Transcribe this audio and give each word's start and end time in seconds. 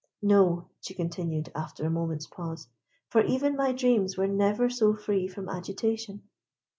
No," 0.23 0.65
she 0.79 0.95
continued, 0.95 1.51
after 1.53 1.85
a 1.85 1.91
moment's 1.91 2.25
pause; 2.25 2.67
"for 3.07 3.21
even 3.21 3.55
my 3.55 3.71
dreams 3.71 4.17
were 4.17 4.25
never 4.27 4.67
so 4.67 4.95
free 4.95 5.27
from 5.27 5.47
agitation." 5.47 6.23